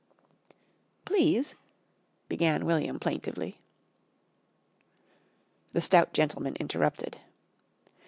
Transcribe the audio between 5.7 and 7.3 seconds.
The stout gentleman interrupted.